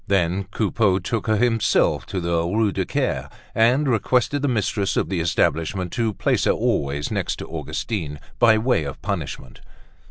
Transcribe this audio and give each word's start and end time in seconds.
Then 0.07 0.45
Coupeau 0.45 0.97
took 0.97 1.27
her 1.27 1.35
himself 1.37 2.07
to 2.07 2.19
the 2.19 2.41
Rue 2.43 2.71
du 2.71 2.85
Caire 2.87 3.29
and 3.53 3.87
requested 3.87 4.41
the 4.41 4.47
mistress 4.47 4.97
of 4.97 5.09
the 5.09 5.19
establishment 5.21 5.91
to 5.93 6.11
place 6.15 6.45
her 6.45 6.51
always 6.51 7.11
next 7.11 7.35
to 7.35 7.47
Augustine, 7.47 8.19
by 8.39 8.57
way 8.57 8.83
of 8.83 8.99
punishment. 9.03 9.61